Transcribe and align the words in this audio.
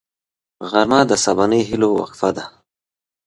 غرمه 0.69 1.01
د 1.09 1.11
سبانۍ 1.23 1.61
هيلو 1.69 1.89
وقفه 2.01 2.29
ده 2.35 2.45